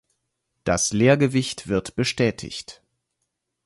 Das 0.63 0.93
Leergewicht 0.93 1.67
wird 1.67 1.95
bestätigt. 1.95 2.81